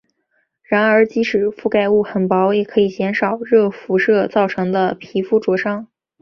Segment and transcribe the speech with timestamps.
[0.63, 5.89] 然而即使遮盖物很薄也可以减少热辐射造成的皮肤灼伤。